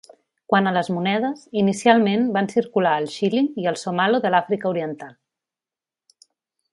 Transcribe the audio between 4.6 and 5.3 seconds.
oriental.